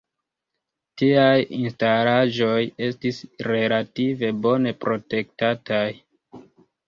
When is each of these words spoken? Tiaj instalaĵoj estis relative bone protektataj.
Tiaj 0.99 1.41
instalaĵoj 1.57 2.55
estis 2.87 3.19
relative 3.49 4.33
bone 4.47 4.73
protektataj. 4.85 5.85